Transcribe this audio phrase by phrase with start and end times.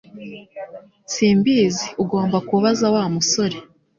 [1.13, 3.57] Simbizi Ugomba kubaza Wa musore